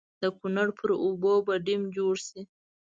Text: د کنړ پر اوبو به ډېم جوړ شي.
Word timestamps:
د 0.21 0.23
کنړ 0.39 0.67
پر 0.79 0.89
اوبو 1.05 1.33
به 1.45 1.55
ډېم 1.67 1.81
جوړ 1.97 2.15
شي. 2.27 2.41